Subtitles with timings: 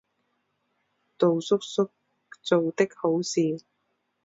[1.19, 1.91] 杜叔叔
[2.49, 3.63] 干的好事。